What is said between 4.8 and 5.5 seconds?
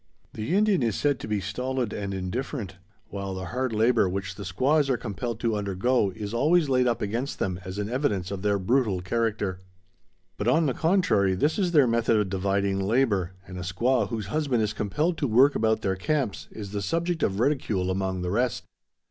are compelled